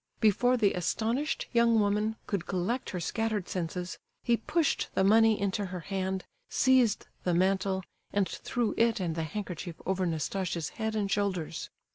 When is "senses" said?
3.47-3.99